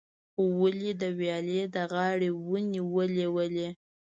[0.59, 3.67] ولي، د ویالې د غاړې ونې ولې ولي؟